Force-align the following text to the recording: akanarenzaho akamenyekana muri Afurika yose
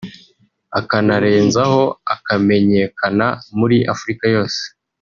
akanarenzaho 0.79 1.83
akamenyekana 2.15 3.25
muri 3.57 3.77
Afurika 3.93 4.25
yose 4.35 4.61